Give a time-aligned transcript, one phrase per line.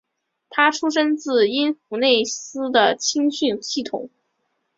[0.49, 4.09] 他出身自因弗内斯的青训系统。